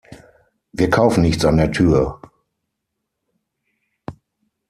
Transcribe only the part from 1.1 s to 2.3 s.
nichts an der Tür!